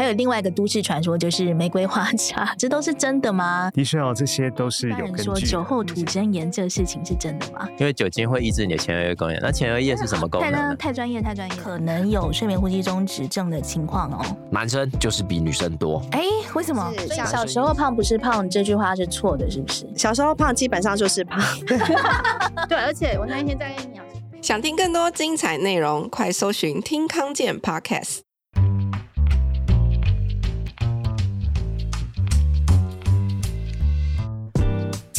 [0.00, 3.70] 还有另外一个都市传说，就是玫瑰花茶， 这都是真的吗？
[3.74, 7.68] 的确哦，这些都是有根据说酒后吐真言，这个事情是真的吗？
[7.78, 9.38] 因为酒精会抑制你的前额叶功能。
[9.42, 10.50] 那前额叶是什么功能？
[10.70, 14.24] 太太专业，太专业，可能有睡眠呼吸中止症的情况哦。
[14.50, 16.02] 男生就是比女生多。
[16.12, 16.22] 哎，
[16.54, 16.90] 为什么？
[17.10, 19.86] 小时候胖不是胖，这句话是错的，是不是？
[19.94, 21.38] 小时候胖基本上就是胖。
[22.66, 24.02] 对，而且我那一天在跟你讲。
[24.40, 28.20] 想听更多精彩内容，快搜寻听康健 Podcast。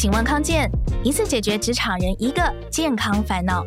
[0.02, 0.68] 请问康健，
[1.04, 3.64] 一次解决职场人一个健康烦恼。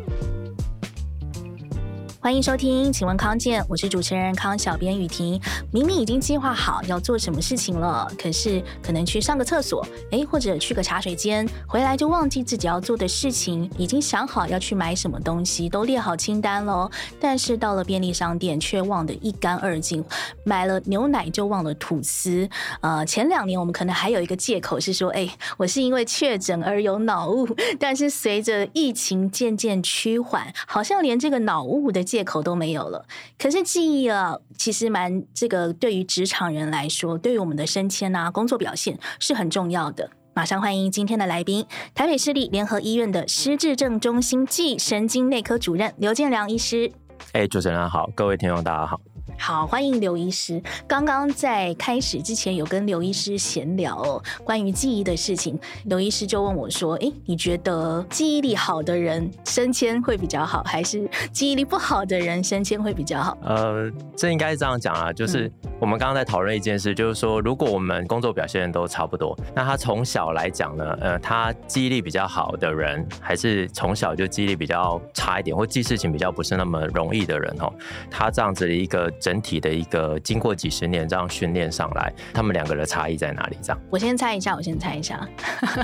[2.26, 5.40] 欢迎收听，请问康健，我是主持人康小编雨婷。
[5.72, 13.70] 明明已经计划好要做什么事情了，可是可能去上个厕所，诶，或者去个茶水间，回来就忘记自己要做的事情。
[13.78, 20.04] 已经想好要去买什么东西，都列好清单了，但是到了便利商店却忘得一干二净。
[20.42, 22.48] 买了牛奶就忘了吐司。
[22.80, 27.46] 呃，前两年我们可能还有一个借口是说，诶，我是因为确诊而有脑雾，
[27.78, 33.04] 但是随着疫情渐渐趋缓，好像连这个脑雾的借口都没有了。
[33.38, 40.08] 可是记忆啊，其实蛮这个，对于职场人来说，对于我们的升迁啊、工作表现是很重要的。
[40.32, 46.90] 马上欢迎今天的来宾，台北市立联合医院的失智症中心暨神经内科主任刘建良医师。
[47.36, 48.98] 哎，主持人好，各位听众大家好。
[49.38, 50.62] 好，欢迎刘医师。
[50.88, 55.58] 刚刚在开始之前有跟刘医师闲聊哦，关于记忆的事情。
[55.84, 77.72] 刘医师就问我说：“诶，你觉得记忆力好的人升迁会比较好，还是记忆力不好的人升迁会比较好？”呃，这应该是这样讲啊，就是我们刚刚在讨论一件事，就是说，如果我们工作表现都差不多，那他从小来讲呢，呃，他记忆力比较好的人，还是从小就记忆力比较差一点，或记事情比较不是那么容易的人哦，
[78.10, 79.12] 他这样子的一个。
[79.18, 83.56] 整体的一个经过几十年这样训练上来，他们两个的差异在哪里？
[83.62, 85.26] 这样，我先猜一下，我先猜一下，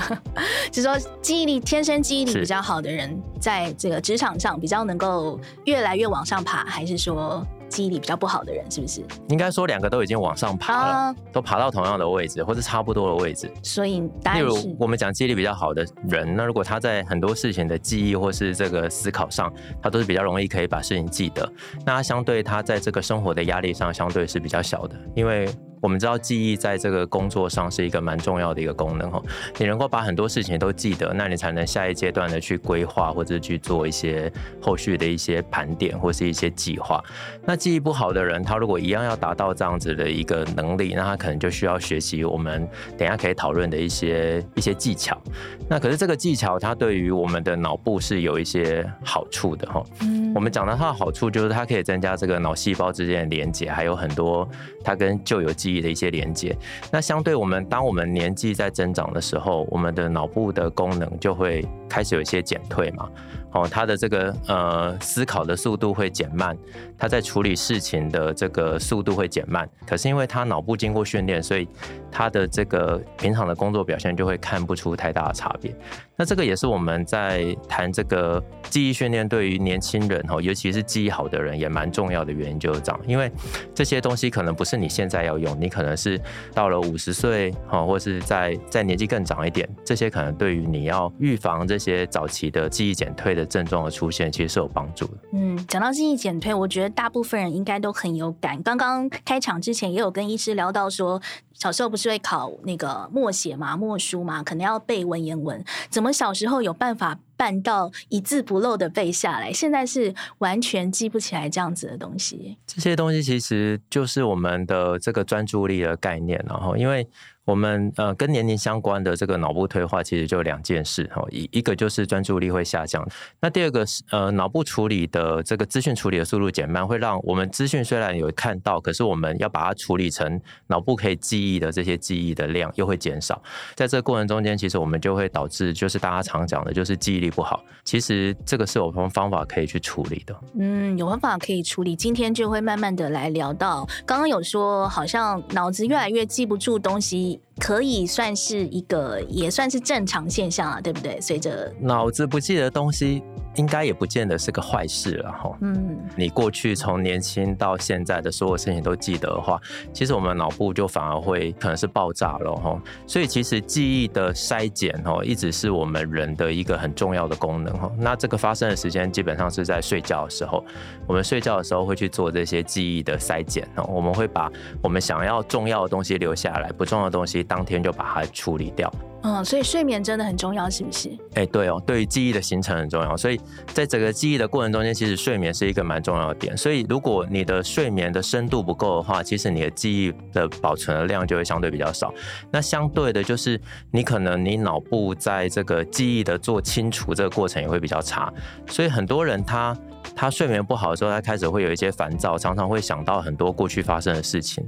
[0.71, 7.45] 就是说记忆力天生记忆力比较好的人，在这个职场上比较能够越来越往上爬，还是说？
[7.73, 9.03] 记忆力比较不好的人，是不是？
[9.29, 13.51] 应该说两个都已经往上爬了，啊、都爬到同样的位置，或者差不多的位置。
[13.63, 19.51] 所以，例如我们讲记忆力比较好的人，那如果他在很多事情的记忆或是这个思考上，
[19.81, 21.51] 他都是比较容易可以把事情记得。
[21.83, 25.49] 那他相对他在这个生活的压力上，相对是比较小的，因为。
[25.83, 29.21] 我们知道记忆在这个工作上是一个蛮重要的一个功能哈，
[29.57, 37.03] 你能够把很多事情都记得，那你才能下一阶段的去规划或者去做一些后续的一些盘点或是一些计划。
[37.45, 42.65] 那记忆不好的人，他如果一样要达到这样子的一个能力，那他可能就需要学习我们
[42.97, 45.21] 等一下可以讨论的一些一些技巧。
[45.69, 49.83] 那可是这个技巧，它对于我们的脑部是有一些好处的哈。
[49.99, 54.47] 嗯，我们讲到它的好处，就是它可以增加这个脑细胞之间的连接，还有很多
[54.81, 56.55] 它跟旧有记忆的一些连接，
[56.91, 63.07] 那相对我们，当我们年纪在增长的时候，我们的脑部的功能就会开始有一些减退嘛。
[63.51, 66.57] 哦，他的这个呃思考的速度会减慢，
[66.97, 69.69] 他在处理事情的这个速度会减慢。
[69.85, 71.67] 可是因为他脑部经过训练，所以
[72.11, 75.71] 他的这个平常的工作表现就会看不出太大的差别。
[76.15, 82.99] 那这个也是我们在谈这个记忆训练对于年轻人哈，尤其是记忆好的人也蛮重要的原因就是这样。
[83.05, 83.31] 因为
[83.75, 86.19] 这些东西可能不是你现在要用，你可能是
[86.55, 93.43] 到了五十岁哈，或是在在年纪更长一点，这些可能对于你要预防这些早期的记忆减退的。
[93.53, 95.17] 症状的出现其实是有帮助的。
[95.33, 98.59] 嗯，讲到记忆减退，我觉得大部分人应该都很有感。
[98.63, 101.21] 刚刚开场之前也有跟医师聊到说，
[101.53, 105.63] 小时候不是会考那个默写嘛、默书嘛，可能要背文言文。
[105.89, 109.53] 怎么小时候有办法办到一字不漏的背下来？
[109.53, 112.57] 现在是完全记不起来这样子的东西。
[112.65, 117.07] 这些东西其实就是我们的这个专注力的概念，然后因为。
[117.45, 123.05] 我们呃跟年龄相关的这个脑部退化，其实就两件事哈，一一个就是专注力会下降，
[123.41, 133.41] 那第二个是呃脑部处理的这个资讯处理的速度减慢，会让我们资讯虽然有看到，可是我们要把它处理成脑部可以记忆的这些记忆的量又会减少，
[133.75, 140.35] 在这个过程中间，其实我们就会导致就是大家常讲的就是记忆力不好，其实这个是有什么方法可以去处理的？
[140.57, 147.33] 嗯，有方法可以处理，今天就会慢慢的来聊到，刚刚有说好像脑子越来越记不住东西。
[147.59, 151.19] 可以算是一个，也算是正常现象啊，对不对？
[151.21, 153.21] 随着脑子不记得东西，
[153.55, 155.57] 应该也不见得是个坏事了哈。
[155.61, 159.61] 嗯，你过去从年轻到现在的所有事情都记得的话，
[159.93, 162.81] 其实我们脑部就反而会可能是爆炸了哈。
[163.05, 167.91] 所以其实记忆的筛减哈，一直是我们人的一个很重要的功能哈。
[167.97, 170.65] 那这个发生的时间基本上是在睡觉的时候，
[171.07, 173.85] 我们睡觉的时候会去做这些记忆的筛减哦。
[173.87, 174.51] 我们会把
[174.81, 178.91] 我们想要重要的东西留下来，不重要的东西当天就把它处理掉。
[179.23, 181.09] 嗯，所以睡眠真的很重要，是不是？
[181.35, 183.15] 哎、对哦，对于记忆的形成很重要。
[183.15, 186.55] 所以在整个记忆的过程中间，其实睡眠是一个蛮重要的点。
[186.57, 192.13] 所以如果你的睡眠的深度不够的话，其实你的记忆的保存的量就会相对比较少。
[192.51, 193.59] 那相对的，就是
[193.91, 198.31] 你可能你脑部在这个记忆的做清除这个过程也会比较差。
[198.67, 199.75] 所以很多人他。
[200.15, 204.63] 他睡眠不好的时候，他开始会有一些烦躁，常常会想到很多过去发生的事情。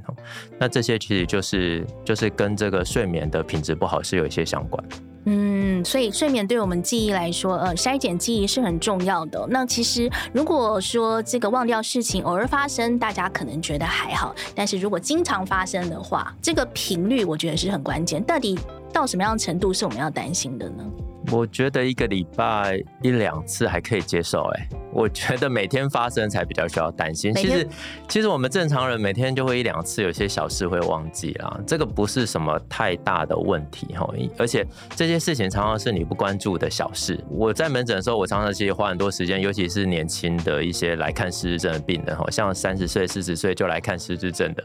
[0.58, 4.84] 那这些其实就是就是跟这个睡眠的品质不好是有一些相关。
[5.28, 9.44] 嗯，所以睡眠对我们记忆来说，呃，筛减记忆是很重要的。
[9.50, 18.24] 那其实如果说这个忘掉事情偶尔发生，大家可能觉得还好，但是如果经常发生的话，这个频率我觉得是很关键。
[18.24, 18.56] 到底
[18.94, 20.84] 到什么样程度是我们要担心的呢？
[21.32, 27.34] 我觉得一个礼拜一两次还可以接受，哎，我觉得每天发生才比较需要担心。
[27.34, 27.68] 其实，
[28.08, 34.08] 其实我们正常人每天就会一两次，有些小事会忘记啦，这个不是什么太大的问题哈。
[34.38, 37.20] 而且这些事情常常是你不关注的小事。
[37.30, 44.64] 我在门诊的时候，我常常其实花很多时间，尤其是年轻的一些来看失智症的病人哈，像三十岁、四十岁就来看失智症的，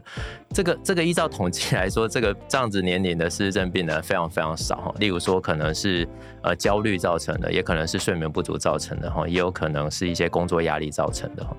[0.51, 4.95] 这个这个依照统计来说，这个这样子年龄的失智症病人非常非常少哈。
[4.99, 6.07] 例如说，可能是。
[6.43, 11.57] 呃，焦虑造成的，也可能是睡眠不足造成的哈，也有可能是一些工作压力造成的哈。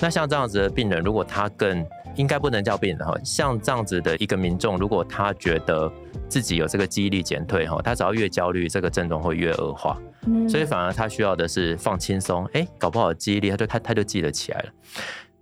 [0.00, 1.84] 那像这样子的病人，如果他更
[2.16, 5.90] 应该不能叫病人哈，像这样子的一个民众，如果他觉得
[6.28, 9.96] 自己有这个记忆力减退哈，他只要越焦虑，这个症状会越恶化。
[10.26, 14.68] 嗯，所以反而他需要的是放轻松，哎，搞不好记忆力他就他他就记得起来了。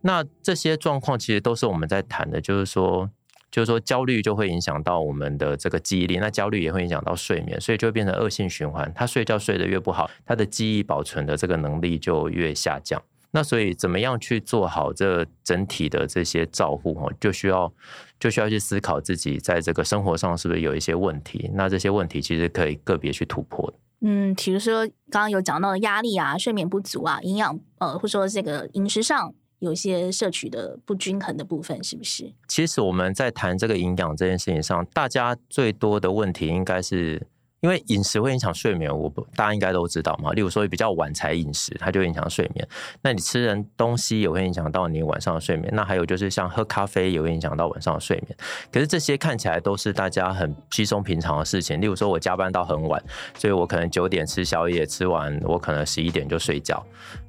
[0.00, 3.10] 那这些状况其实都是我们在谈的，就是说。
[3.50, 8.92] 就是说，焦虑就会影响到我们的这个记忆力，那焦虑也会影响到睡眠，所以就会变成恶性循环。
[8.94, 13.02] 他睡觉睡得越不好，他的记忆保存的这个能力就越下降。
[13.30, 17.72] 那所以，怎么样去做好这整体的这些照护哦，就需要
[18.20, 21.50] 就需要去思考自己在这个生活上是不是有一些问题。
[21.54, 23.72] 那这些问题其实可以个别去突破。
[24.00, 29.34] 嗯，比如说刚刚有讲到的压力啊、睡眠不足啊、营养呃，或者说这个饮食上。
[29.58, 32.32] 有些摄取的不均衡的部分，是不是？
[32.46, 37.26] 其实我们在谈这个营养这件事情上，大家最多的问题应该是。
[37.60, 40.30] 因为饮食会影响睡眠，我不大家应该都知道嘛。
[40.32, 42.66] 例如说比较晚才饮食，它就影响睡眠。
[43.02, 45.68] 那你吃人东西也会影响到你晚上的睡眠。
[45.74, 48.36] 那还有就是像喝咖啡也会影响到晚上的睡眠。
[48.70, 51.80] 可是这些看起来都是大家很稀松平常的事情。
[51.80, 53.02] 例如说我加班到很晚，
[53.36, 56.80] 所以我可能九点吃宵夜，吃完我可能十一点就睡觉。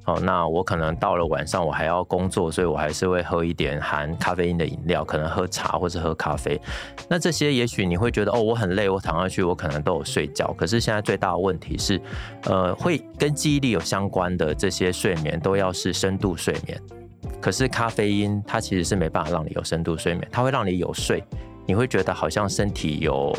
[0.04, 6.60] 哦，那我可能到了晚上我还要工作，所以我还是会喝一点含咖啡因的饮料，可能喝茶或是喝咖啡。
[7.08, 10.19] 那这些也许你会觉得哦，我很累，我躺下去我可能都有睡。
[10.20, 11.98] 睡觉，可是现在最大的问题是，
[12.42, 16.78] 呃，会跟记忆力有相关的这些睡眠都要是深度睡眠。
[17.40, 21.24] 可是咖啡因它其实是没办法让你有深度睡眠，它会让你有睡，
[21.66, 23.34] 你会觉得好像身体有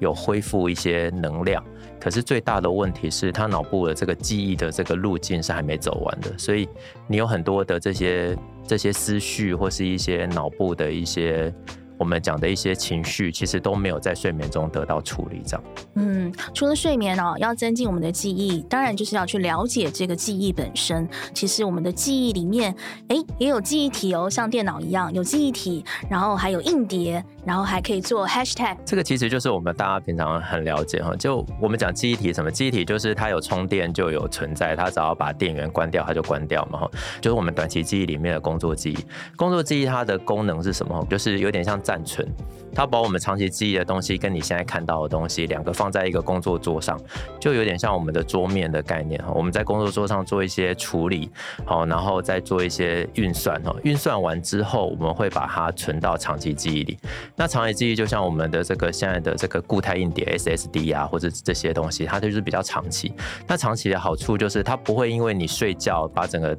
[0.00, 1.62] 有恢复一些能量。
[2.00, 6.68] 可是最大的问题是，它脑部的这个记忆的这个路径是还没走完的，所以
[7.06, 8.36] 你有很多的这些
[8.66, 11.54] 这些思绪或是一些脑部的一些。
[11.98, 15.64] 我们讲的一些情绪，其实都没有在睡眠中得到处理，这样。
[15.94, 21.08] 嗯，除了睡眠哦，要增进我们的记忆，当然就是要去了解这个记忆本身。
[21.32, 22.74] 其实我们的记忆里面，
[23.08, 28.76] 哎，也有记忆体哦，像电脑一样有记忆体，然后还有硬碟，然后还可以做 hashtag。
[28.84, 32.50] 这个其实就是我们大家平常很了解哈，就我们讲记忆体什么？
[32.50, 36.90] 记忆体就是它有充电就有存在，它只要把电源关掉，它就关掉嘛哈。
[37.22, 38.98] 就是我们短期记忆里面的工作记忆。
[39.34, 41.06] 工作记忆它的功能是什么？
[41.08, 41.80] 就是有点像。
[41.86, 42.26] 暂存，
[42.74, 47.00] 它把我们长期记忆的东西跟你现在看到的东西两个放在一个工作桌上，
[47.38, 49.30] 就有点像我们的桌面的概念哈。
[49.32, 51.30] 我们在工作桌上做一些处理，
[51.64, 53.72] 好，然后再做一些运算哈。
[53.84, 56.98] 运算完之后，我们会把它存到长期记忆里。
[57.36, 63.12] 那长期记忆就像我们的这个现在的这个固态硬碟 SSD 啊，或者这些东西，它就是比较长期。
[63.46, 66.58] 那长期的好处就是它不会因为你睡觉把整个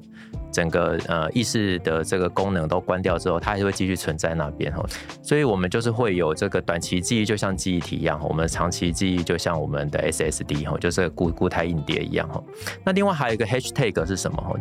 [0.52, 4.84] 整个呃意识的这个功能都关掉之后，它还是会继续存在那边哈。
[5.22, 12.44] 所以，我们就是会有这个短期记忆，就像记忆体一样；我们长期记忆就像我们的 SSD 哈，就是固固态硬碟一样哈。
[12.84, 14.60] 那另外还有一个 hashtag 是什么？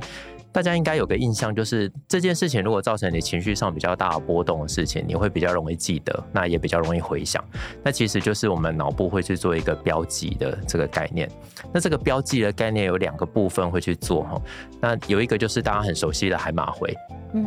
[0.56, 7.44] 大家应该有个印象，就是这件事情如果造成你情绪上比较大的波动的事情，你会比较容易记得，那也比较容易回想。
[7.84, 11.30] 那其实就是我们脑部会去做一个标记的这个概念。
[11.74, 14.42] 那这个标记的概念有两个部分会去做哈。
[14.80, 16.90] 那有一个就是大家很熟悉的海马回，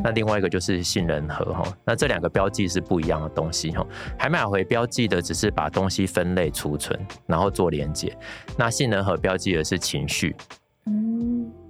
[0.03, 1.63] 那另外一个就是杏仁核哈。
[1.83, 3.83] 那这两个标记是不一样的东西哈。
[4.19, 8.15] 海马回标记的只是把东西分类储存，然后做连接。
[8.55, 10.35] 那杏仁核标记的是情绪。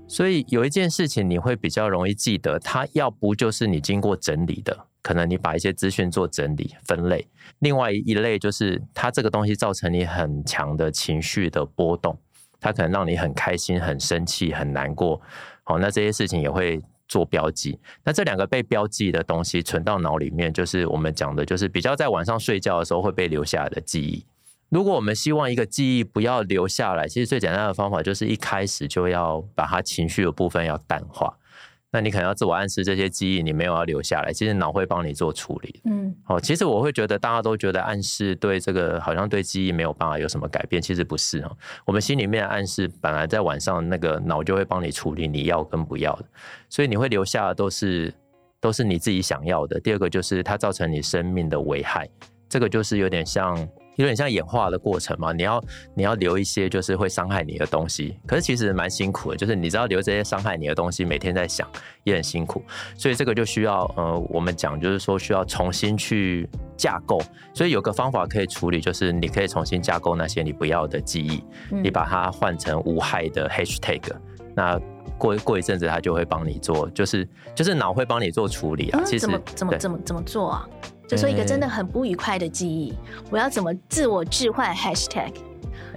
[0.09, 7.19] 所以有一件事情你会比较容易记得，它要不就是你经过整理的，可能你把一些资讯做整理分类；
[7.59, 12.19] 另外一类就是它这个东西造成你很强的情绪的波动，
[12.59, 15.21] 它可能让你很开心、很生气、很难过。
[15.63, 17.79] 好，那这些事情也会做标记。
[18.03, 24.25] 那这两个被标记的东西存到脑里面，就是我们讲的，就是比较在晚上睡觉的时候会被留下的记忆。
[24.69, 31.35] 如果我们希望一个记忆不要留下来，其实最简单的方法就是一开始就要把它情绪的部分要淡化。
[31.91, 35.81] 那你可能要自我暗示这些记忆你没有要留下来，其实脑会帮你做处理。
[35.85, 41.57] 嗯，哦，其实我会觉得大家都觉得暗示对这个好像对记忆没有办法有什么改变，其实不是哦。
[41.85, 46.25] 我们心里面的暗示本来在晚上那个脑就会帮你处理你要跟不要的，
[46.69, 48.13] 所以你会留下的都是
[48.61, 49.79] 都是你自己想要的。
[49.79, 52.07] 第二个就是它造成你生命的危害，
[52.47, 53.67] 这个就是有点像。
[53.99, 55.61] 有点像演化的过程嘛，你要
[55.93, 61.67] 你要留一些就是会伤害你的东西，可是其实蛮辛苦的，就是你知道留这些伤害你的东西，每天在想
[62.05, 62.63] 也很辛苦，
[62.95, 67.21] 所以这个就需要呃我们讲就是说需要重新去架构，
[67.53, 74.01] 所以有个方法可以处理，就是你可以重新架构那些你不要的记忆，嗯、你把它换成无害的 hashtag，
[74.55, 74.79] 那
[75.17, 80.69] 过过一阵子它就会帮你做，就是就是脑会帮你做处理啊，嗯、其实怎么怎么怎么怎么做啊？
[81.09, 82.93] 就说一个真的很不愉快的记忆，
[83.31, 85.33] 我要怎么自我置换 hashtag？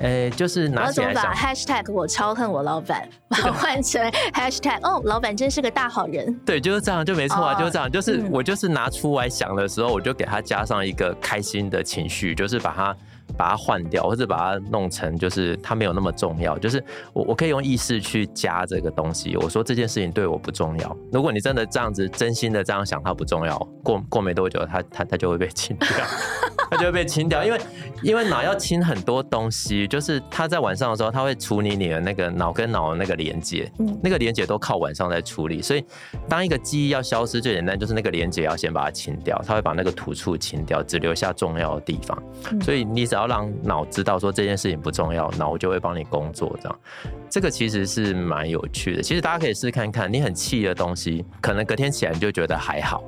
[0.00, 4.00] 呃，就是拿起来我要怎么把 hashtag 我超恨我老板， 把它换成
[4.32, 6.34] hashtag 哦，老板真是个大好人。
[6.46, 12.96] 对，就是这样，就没错啊，就是这样，就是我就是拿出来想的时候，我就给他加上一个开心的情绪，就是把它。
[13.36, 16.58] 把它换掉，或者把它弄成就是它没有那么重要。
[16.58, 19.36] 就是我我可以用意识去加这个东西。
[19.36, 20.96] 我说这件事情对我不重要。
[21.10, 25.88] 如果你真的这样子真心的这样想，它不重要，过过没多久，它它它就会被清掉，
[26.70, 27.42] 它就会被清掉。
[27.44, 27.60] 因为
[28.02, 33.70] 因为脑要清很多东西，就是它在晚上的时候，它会处理你的那个脑跟脑的那个连接，
[34.02, 35.62] 那个连接都靠晚上在处理。
[35.62, 35.84] 所以
[36.28, 42.22] 当一个记忆要消失，最简单就是那个连接要先把它清掉，它会把那个突触清掉，只留下重要的地方。
[42.60, 43.21] 所以你只要。
[43.22, 46.54] 要让脑知道说这件事情不重要，脑就会帮你工作。
[46.60, 46.78] 这样，
[47.30, 49.02] 这个其实是蛮有趣的。
[49.02, 53.02] 其实大家可以试看看，你很气的东西，可能隔天起来你就觉得还好。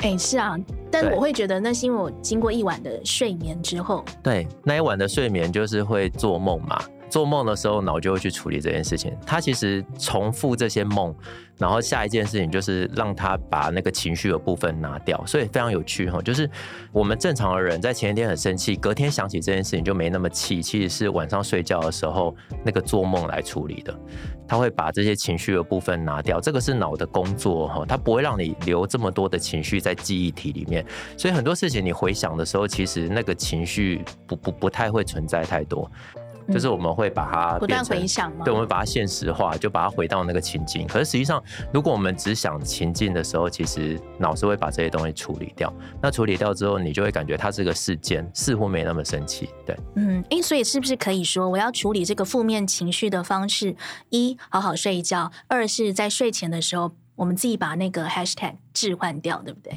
[0.00, 0.56] 哎、欸，是啊，
[0.90, 6.82] 但我会觉得那是因为我经过一晚的睡眠之后，对，那一晚的睡眠就是会做梦嘛。
[7.10, 9.14] 做梦的时候，脑就会去处理这件事情。
[9.26, 11.14] 他其实重复这些梦，
[11.58, 16.22] 然后下一件事情就是让他把那个情绪的部分拿掉，所以非常有趣哈。
[16.22, 16.48] 就是
[16.92, 20.62] 我们正常的人在前一天很生气，隔天想起这件事情就没那么气。
[20.62, 23.94] 其实是晚上睡觉的时候那个做梦来处理的，
[24.46, 26.40] 他会把这些情绪的部分拿掉。
[26.40, 30.86] 这个是脑的工作哈，他不会让你留这么多的情绪在记忆体里面。
[31.16, 35.90] 所以很多事情你回想的时候，其实那个情绪不不不太会存在太多。
[36.52, 40.86] 就是我们会把它不断回想嘛，对，我们把它现实化，就把它回到那个情境。
[40.86, 41.42] 可是实际上，
[41.72, 45.72] 如果我们只想情境的时候，其实脑子会把这些东西处理掉。
[46.02, 49.48] 那处理掉之后，你就会感觉它是个事件，似乎没那么生气。
[49.64, 53.74] 对，嗯，哎，所以是不是可以说，我要处理这个负面情绪的方式，
[54.10, 59.72] 一好好睡一觉，二是在睡前的时候，我们自己把那个 hashtag 置换掉，对不对？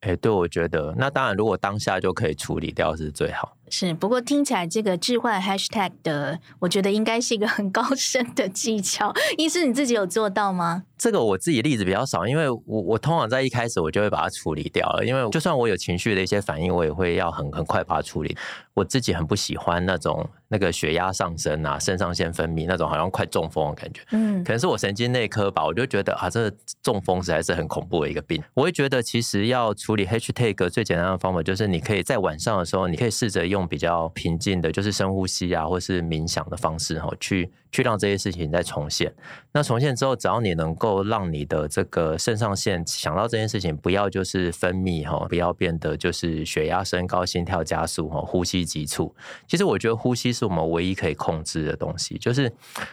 [0.00, 3.55] 哎，对，我觉得那当然，如果当下就可以处理掉是最好。
[3.68, 9.12] 是，不过听起来这个置换 hashtag 的，我觉得应该是一个很高深的技巧。
[9.36, 10.84] 医师，你自己有做到吗？
[10.98, 18.36] 这个我自己例子比较少，因为我我通常在一开始我就会把它处理掉了，因为就算我有情绪的一些反应，我也会要很很快把它处理。
[18.72, 24.02] 我自己很不喜欢那种那个血压上升啊，肾上腺分泌那种好像快中风的感觉。
[24.10, 26.50] 嗯，可能是我神经内科吧，我就觉得啊，这
[26.82, 28.42] 中风实在是很恐怖的一个病。
[28.54, 39.12] 我会觉得其实要处理 hashtag 最简单的方法就是，你可以在晚上的时候，你可以试着用用比较平静的，就是深呼吸啊，或是冥想的方式哈，去去让这些事情再重现。
[39.52, 49.14] 那重现之后，只要你能够让你的这个肾上腺想到这件事情，不要就是分泌哈，不要变得就是血压升高、心跳加速哈、呼吸急促。
[49.46, 52.52] 其实我觉得呼吸是我们唯一可以控制的东西，就是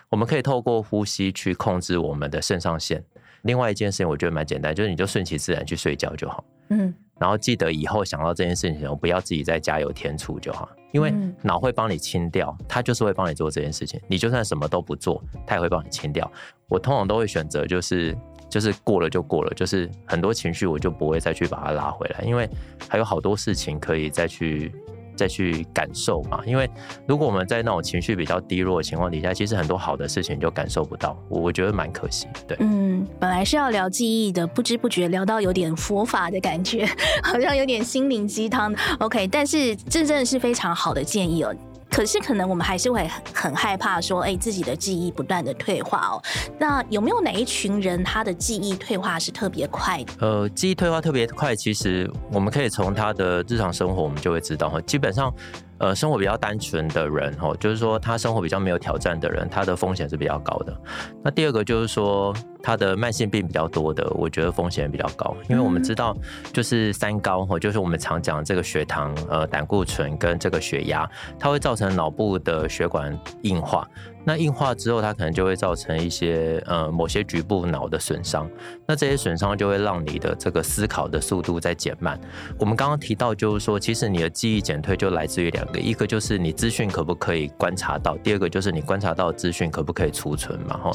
[0.10, 3.03] 我们可以透过呼吸去控制我们的肾上腺。
[3.41, 6.43] 另外一件事情，我觉得蛮简单，就是你就顺其自然去睡觉就好。
[6.70, 6.93] 嗯。
[7.23, 13.97] 然后记得以后想到这件事情，不要自己再加油添醋就好，因为脑会帮你清掉，它就是会帮你做这件事情。
[14.09, 16.29] 你就算什么都不做，它也会帮你清掉。
[16.67, 18.13] 我通常都会选择就是
[18.49, 22.49] 就是过了就过了，就是很多情绪我就不会再去把它拉回来，因为
[22.89, 24.69] 还有好多事情可以再去。
[25.15, 26.70] 再去感受嘛，因为
[27.08, 32.27] 如果我们在那种情绪比较低落的情况底下，其实很多好的事情就感受不到，我我觉得蛮可惜。
[32.48, 36.86] 对，嗯，本来是要聊记忆的，不知不觉聊到有点佛法的感觉，
[37.24, 38.74] 好像有点心灵鸡汤。
[39.00, 41.55] OK，但是这真的是非常好的建议哦。
[41.93, 46.21] 可是，可能我们还是会很害怕说，哎，自己的记忆不断的退化哦。
[46.57, 50.13] 那有没有哪一群人他的记忆退化是特别快的？
[50.19, 54.81] 呃，记忆退化特别快，其实我们可以从他的日常生活，我们就会知道哈。
[54.81, 55.31] 基本上，
[55.77, 60.75] 呃，生活比较单纯的人哈，就是说他生活比较没有挑战的人，他的风险是比较高的。
[61.23, 62.33] 那第二个就是说。
[62.63, 66.15] 他的慢性病比较多的，我觉得风险比较高，因为我们知道，
[66.53, 73.86] 就是三高哈，就是我们常讲这个血糖、呃胆固醇跟这个血压，它会造成脑部的血管硬化。
[74.25, 78.50] 那硬化之后，它可能就会造成一些呃某些局部脑的损伤。
[78.88, 82.17] 那这些损伤就会让你的这个思考的速度在减慢。
[82.58, 90.77] 我们刚刚提到，就是说，其实你的记忆减退就来自于两个，一个就是你资讯可不可以观察到，第二个就是你观察到的资讯可不可以储存嘛？
[90.77, 90.91] 哈，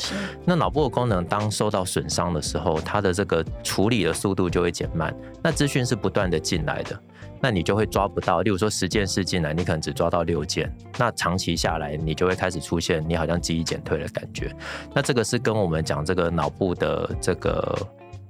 [0.46, 5.12] 那脑部的功能当受到损伤的时候，它的这个处理的速度就会减慢。
[5.42, 6.96] 那资讯是不断的进来的。
[7.40, 10.72] 那你就会抓不到，例如说十件事进来，你可能只抓到六件。
[10.96, 14.54] 那长期下来，你就会开始出现你好像记忆减退的感觉。
[14.94, 17.76] 那这个是跟我们讲这个脑部的这个。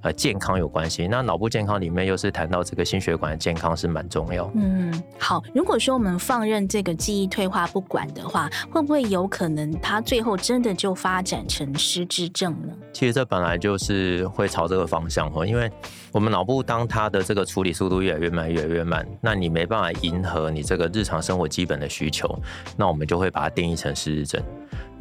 [0.01, 1.09] 呃，健康有关系。
[1.09, 4.49] 那脑部健康里面又是谈到这个心血管的健康是蛮重要。
[4.55, 5.43] 嗯，好。
[5.53, 12.73] 如果说我们放任这个记忆退化不管的话，会不会有可能它最后真的就发展成失智症呢？
[12.91, 15.71] 其实这本来就是会朝这个方向哈，因为
[16.11, 22.37] 我们脑部当它的这个处理速度越来越慢，越来越慢，那你没办法迎合你这个日常生活基本的需求，
[22.75, 24.43] 那我们就会把它定义成失智症。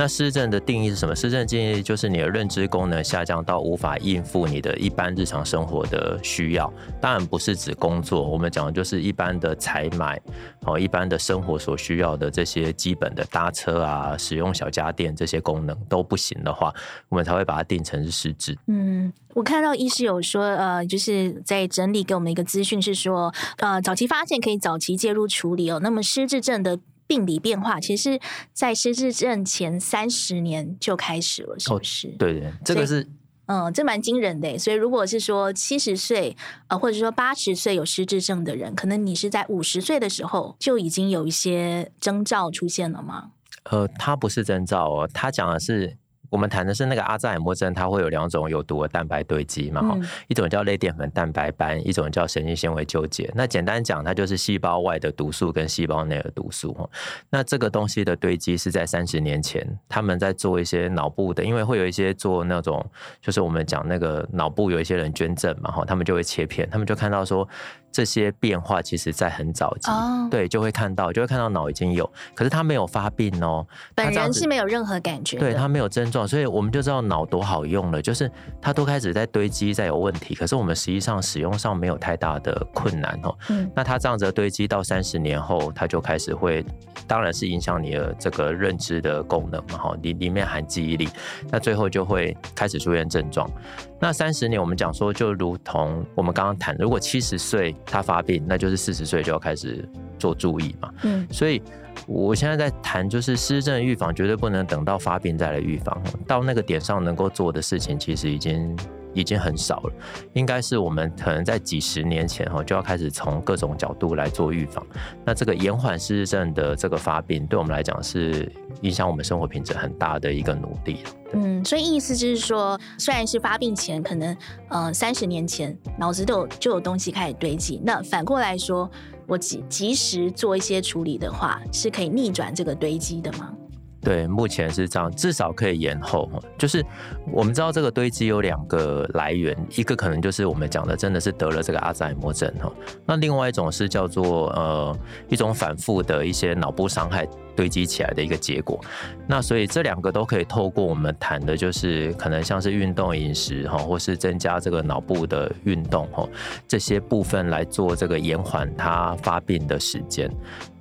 [0.01, 1.15] 那失智症的定义是什么？
[1.15, 6.73] 失智症定义就是你的认知功能下降到无法应付你的一般日常生活的需要。
[7.01, 10.21] 当然不是指工作，我们讲的就是一般的采买
[10.67, 16.73] 哦，一般的生活所需要的这些基本的搭车啊、使用小家电这些功能都不行的话，
[17.09, 18.59] 我们才会把它定成是失智。
[18.67, 25.81] 嗯，我看到医师有说，呃，就是在整理给我们一个资讯是说，呃，早期发现可以早期介入处理哦。
[25.83, 26.79] 那么失智症的。
[27.09, 28.21] 病理变化其实，
[28.53, 32.09] 在失智症前三十年就开始了，是不是？
[32.09, 33.09] 哦、对对，这个是，
[33.47, 34.59] 嗯，这蛮惊人的。
[34.59, 43.31] 所以，如果是说七十岁呃，或者说八十岁有失智症的人，可能你是在五十岁的时候就已经有一些征兆出现了吗？
[43.71, 45.97] 呃，他不是征兆哦，他讲的是。
[46.31, 53.31] 我们谈的是那个阿兹海默症，它会有两种有毒的蛋白堆积嘛，哈、嗯，一种叫类淀粉蛋白斑，一种叫神经纤维纠结。
[53.35, 56.89] 那简单讲，它就是细胞外的毒素跟细胞内的毒素，哈。
[57.31, 62.85] 那这个东西的堆积是在三十年前，他们在做一些脑部的，因为会有一些做那种，
[63.21, 67.49] 就是我们讲那个脑部有一些人捐赠嘛，哈，他们就会切片，他们就看到说。
[67.91, 70.31] 这些变化其实，在很早期，oh.
[70.31, 83.35] 对，就会看到，就会看到脑已经有，可是他没有发病哦，本人是没有任何感觉，对，他没有症状，所以我们就知道脑多好用了，就是它都开始在堆积，在有问题，可是我们实际上使用上没有太大的困难哦。
[83.49, 86.65] 嗯，那它这样子的堆积到三十年后，它就开始会，
[87.07, 91.09] 当然是影响你的这个认知的功能嘛，哈，里里面含记忆力，
[91.51, 93.51] 那最后就会开始出现症状。
[94.01, 100.91] 那三十年，我们讲说，就如同我们刚刚谈，如果七十岁他发病，那就是四十岁就要开始做注意嘛。
[101.03, 101.61] 嗯，所以
[102.07, 108.77] 我现在在谈，就是失智症预防绝对不能等到发病再来预防，到那个点上能够做的事情，其实已经。
[109.15, 109.93] 已经很少了，
[110.35, 114.85] 应该是我们可能在几十年前哈就要开始从各种角度来做预防。
[115.25, 118.51] 那这个延缓失智症的这个发病，对我们来讲是
[118.83, 120.99] 影响我们生活品质很大的一个努力。
[121.33, 124.37] 嗯，所以意思就是说，虽然是发病前可能
[124.69, 128.91] 呃三十年前脑子都有就有东西开始堆积，那反过来说，
[129.27, 133.53] 我及及时做一些处理的话，是可以逆转这个堆积的吗？
[134.01, 136.31] 对，目前是这样，至少可以延后。
[136.57, 136.85] 就是
[137.33, 142.73] 我们知道这个堆积有两个来源，一个可能就是我们讲的，真的是得了这个阿兹海默症哈。
[143.05, 147.27] 那另外一种是叫做呃一种反复的一些脑部伤害。
[147.57, 148.81] 堆积起来的一个结果，
[149.27, 156.25] 那所以这两个都可以透过我们谈的，就是可能像是运动、饮食哈，或是增加这个脑部的运动哈，
[156.69, 160.31] 这些部分来做这个延缓它发病的时间。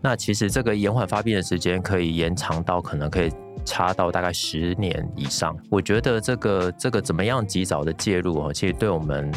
[0.08, 3.30] 那其实这个延缓发病的时间可以延长到可能可以
[3.66, 5.54] 差到大概十年以上。
[5.70, 9.30] 我觉得这个这个怎么样及早的介入哦，其实对我们。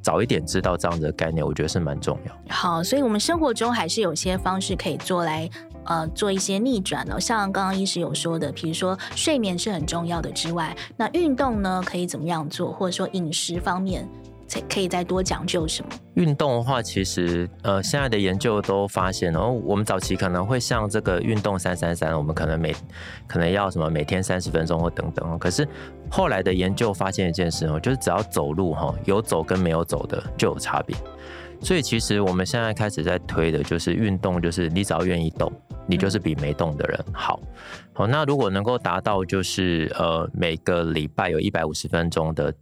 [0.00, 2.32] 早一点知道这样的概念，我觉得是蛮重要。
[2.48, 5.50] 好，所以我们生活中还是有些方式可以做来，
[5.84, 7.20] 呃做一些逆转呢？
[7.20, 12.72] 像刚刚医师有说的，比如说睡眠是很重要的之外，那运动呢可以怎么样做？
[12.72, 14.08] 或者说饮食方面，
[14.68, 15.90] 可以再多讲究什么？
[16.14, 22.74] 运动的话，其实呃现在的研究都发现，然后我们早期可能会像这个运动三三三，我们可能每
[23.26, 25.68] 可能要什么每天三十分钟或等等哦，可是
[26.10, 30.96] 后来的研究发现一件事哦，就是只要走路哈，有走跟没有走的就有差别。
[31.60, 35.52] 所以其实我们现在开始在推的就是运动，就是你只要愿意动，
[35.88, 37.40] 你就是比没动的人好。
[37.92, 42.54] 好，那如果能够达到就是呃每个礼拜有一百五十分钟的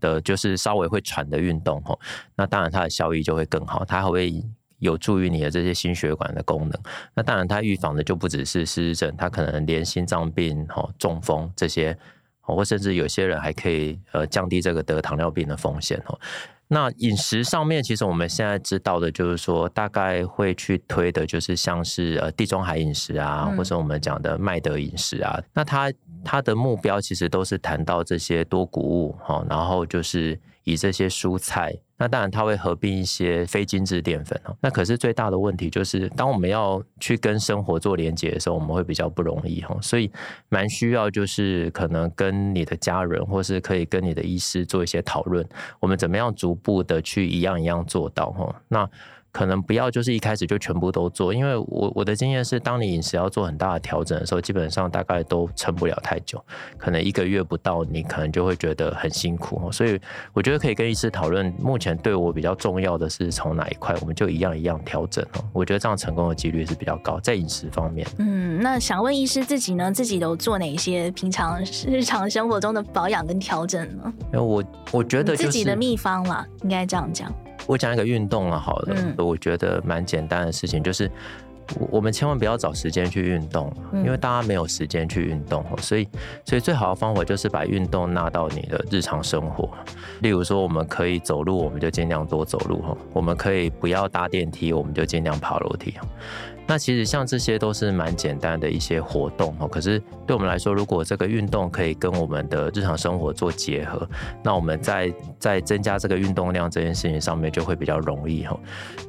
[0.00, 1.98] 的，就是稍微会喘的运动哈，
[2.34, 4.44] 那当然它的效益就会更好，它还会
[4.78, 6.80] 有助于你的这些心血管的功能。
[7.14, 11.96] 那当然它预防的就不只是失智症，它可能连心脏病、哈中风这些，
[12.40, 16.18] 或甚至有些人还可以呃降低这个得糖尿病的风险哦。
[16.70, 25.42] 那饮食上面，其实我们现在知道的，就是说大概会去推的，就是像是呃地中海饮食啊，或者我们讲的麦德饮食啊。
[25.54, 25.90] 那它
[26.24, 31.76] 他的目标其实都是谈到这些多谷物哈，然后就是以这些蔬菜。
[32.00, 34.56] 那当然，他会合并一些非精致淀粉哦。
[34.60, 39.76] 那可是最大的问题就是，当我们要去跟生活做连接的时候，我们会比较不容易哈。
[39.82, 40.08] 所以，
[40.48, 45.44] 蛮需要就是可能跟你的家人，或是可以跟你的医师做一些讨论，
[45.80, 48.54] 我们怎么样逐步的去一样一样做到哈。
[48.68, 48.88] 那。
[49.30, 56.42] 可能不要就是一开始就全部都做，因为我我的经验是，当你饮食要做很大的调整的时候，基本上大概都撑不了太久，
[56.76, 59.70] 可能一个月不到，你可能就会觉得很辛苦。
[59.70, 60.00] 所以
[60.32, 65.24] 我觉得可以跟医师讨论，目前对我比较重要的是从哪一块，我们就一样一样调整。
[65.52, 68.06] 我觉得这样成功的几率是比较高，在饮食方面。
[68.18, 69.92] 嗯，那想问医师自己呢？
[69.92, 74.12] 自己都做哪些平常日常生活中的保养跟调整呢？
[74.32, 77.32] 我我觉得、就是、自己的秘方啦，应该这样讲。
[77.68, 81.08] 我讲一个运动啊，好了，嗯、我觉得蛮简单的事情，就是
[81.90, 86.08] 我们千万不要找时间去运动，因为大家没有时间去运动，所以
[86.46, 89.68] 所以最好的方法就是把运动纳到你的日常生活。
[90.20, 92.78] 例如说，我们可以走路，我们就尽量多走路；
[93.12, 95.92] 我们可以不要搭电梯，我们就尽量爬楼梯。
[96.68, 104.06] 那其实像这些都是蛮简单的一些活动哦，可是对我们来说，如果这个运动可以跟我们的日常生活做结合，
[104.44, 108.54] 那我们在在增加这个运动量这件事情上面就会比较容易哈。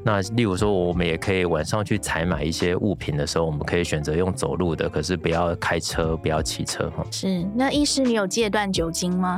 [0.05, 7.05] 那例如说，我们也可以晚上去采买一些物品的时候，我们可以选择用走路的，可是不要开车，不要骑车哈。
[7.11, 9.37] 是，那医师，你有戒断酒精吗？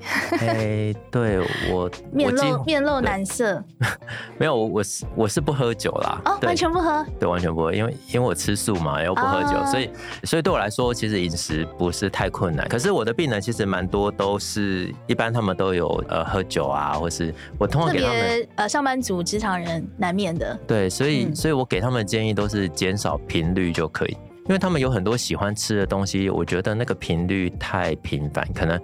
[0.40, 1.38] 哎、欸，对
[1.72, 3.62] 我 面露我面露难色，
[4.38, 9.90] 没有，我我是我是不喝酒啦，哦，完全不喝，对，完全不喝，因为因为我吃素嘛，然后不喝酒，哦、所以
[10.24, 12.68] 所以对我来说，其实饮食不是太困难。
[12.68, 24.16] 可是我的病人其实蛮多都是一般他们都有呃喝酒啊，或是我通常给他们呃上班族职场人难免的，对，所以、嗯、所以我给他们的建议都是减少频率就可以。
[24.48, 28.80] 因为他们有很多喜欢吃的东西，我觉得那个频率太频繁，可能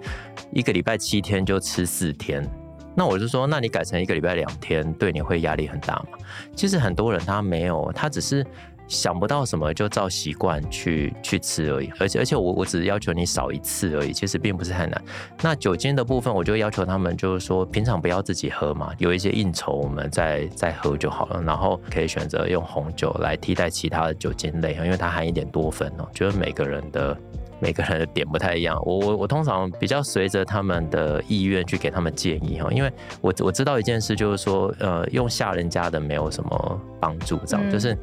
[0.51, 2.47] 一个礼拜七天就吃四天。
[2.95, 6.17] 那我就说，那你改成一个礼拜两天，对你会压力很大吗？
[6.55, 8.45] 其实很多人他没有，他只是。
[8.87, 15.01] 想不到什么就照习惯去去吃而已，而且而且我我只是要求你少一次而已，其实并不是太难。
[15.41, 21.41] 那酒精的部分，我就要求他们就是说，平常不要自己喝嘛，有一些应酬我们再再喝就好了。
[21.41, 26.07] 然后可以选择用红酒来替代其他的酒精类，因为它含一点多酚哦。
[26.13, 27.17] 就是每个人的
[27.59, 32.91] 每个人的点不太一样，我我我通常比较随着他们的意愿去给他们建议哈，因为
[33.21, 37.97] 我我知道一件事就是说，呃，用吓人家的没有什么帮助，这样就是。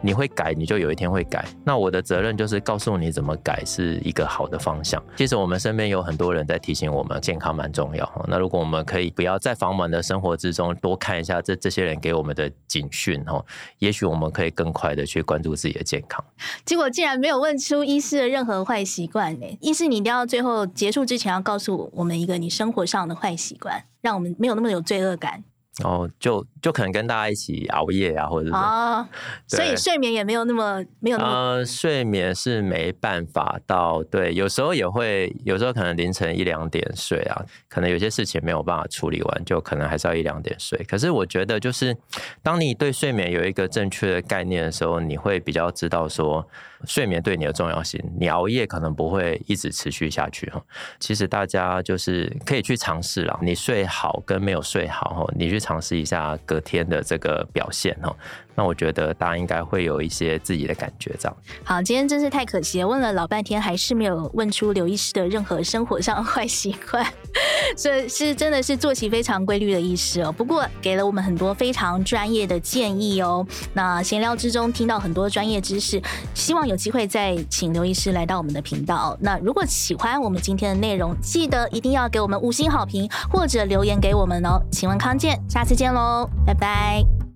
[0.00, 1.44] 你会改，你就有一天会改。
[1.64, 5.02] 那我的责任就是告诉你怎么改是一个好的方向。
[5.16, 8.24] 其实我们身边有很多人在提醒我们，健康蛮重要。
[8.28, 13.44] 那如果我们可以不要在繁忙的生活之中多看一下这这些人给我们的警讯，哈，
[13.80, 16.24] 也许我们可以更快的去关注自己的健康。
[16.64, 19.46] 结果竟然没有问出医师的任何坏习惯呢？
[19.60, 25.44] 意思，你一定要最后结束之前要告诉我们一个你生活上的坏习惯，让我们没有那么有罪恶感。
[25.84, 29.06] 哦，就就可能跟大家一起熬夜啊，或者是哦，
[29.46, 40.76] 所以睡眠也没有那么没有那么呃，睡眠是没办法到对，有时候也会，有时候可能凌晨一两点睡啊，可能有些事情没有办法处理完，就可能还是要一两点睡。
[40.88, 41.96] 可是我觉得，就是
[42.42, 46.44] 当你对睡眠有一个正确的概念的时候，你会比较知道说。
[46.84, 50.62] 睡眠对你的重要性，你熬夜可能不会一直持续下去哈。
[51.00, 58.14] 其实大家就是可以去尝试了，你睡好跟没有睡好哈，你去尝试一下隔天的这个表现哈。
[58.58, 61.36] 那我觉得大家应该会有一些自己的感觉，这样。
[61.62, 67.06] 好，今天真是太可惜了，问了老半天还是没有问出刘医师的任何生活上坏习惯。
[67.76, 70.32] 这是真的是作息非常规律的医师哦。
[70.32, 73.46] 不过给了我们很多非常专业的建议哦。
[73.72, 76.02] 那闲聊之中听到很多专业知识，
[76.34, 79.16] 希望有机会再请刘医师来到我们的频道。
[79.20, 84.60] 那如果喜欢我们今天的内容，记得一定要给我们五星好评或者留言给我们哦。
[84.72, 87.27] 请问康健，下次见喽，拜拜。